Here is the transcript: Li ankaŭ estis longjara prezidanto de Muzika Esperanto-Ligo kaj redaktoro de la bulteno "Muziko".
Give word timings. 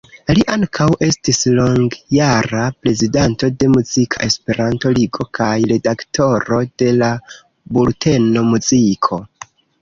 Li 0.37 0.43
ankaŭ 0.51 0.85
estis 1.07 1.41
longjara 1.57 2.61
prezidanto 2.85 3.49
de 3.63 3.69
Muzika 3.73 4.23
Esperanto-Ligo 4.29 5.27
kaj 5.41 5.51
redaktoro 5.73 6.61
de 6.85 6.89
la 7.03 7.11
bulteno 7.79 8.45
"Muziko". 8.49 9.23